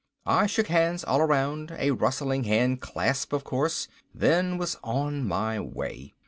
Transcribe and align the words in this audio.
I 0.25 0.47
shook 0.47 0.65
hands 0.65 1.03
all 1.03 1.21
around 1.21 1.75
a 1.77 1.91
rustling 1.91 2.45
hand 2.45 2.81
clasp 2.81 3.33
of 3.33 3.43
course 3.43 3.87
then 4.15 4.57
was 4.57 4.75
on 4.83 5.23
my 5.27 5.59
way. 5.59 6.15